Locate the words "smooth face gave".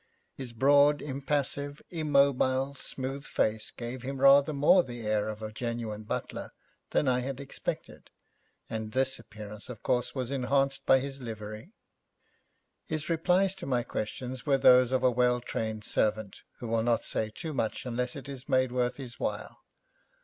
2.73-4.01